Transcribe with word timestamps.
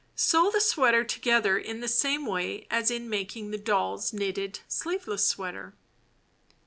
Sew 0.15 0.49
the 0.49 0.59
sweater 0.59 1.03
together 1.03 1.59
in 1.59 1.87
same 1.87 2.25
way 2.25 2.65
as 2.71 2.89
in 2.89 3.07
making 3.07 3.51
the 3.51 3.57
Doll's 3.59 4.11
Knitted 4.11 4.61
Sleeveless 4.67 5.27
Sweater. 5.27 5.75